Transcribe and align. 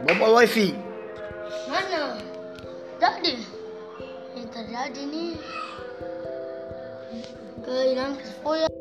Bawa 0.00 0.40
wifi. 0.40 0.72
Mana? 1.68 2.16
Tak 2.96 3.20
ada. 3.20 3.34
Yang 4.32 4.48
terjadi 4.48 5.02
ni. 5.04 5.26
Kehilangan 7.60 8.16
kesepoyan. 8.16 8.72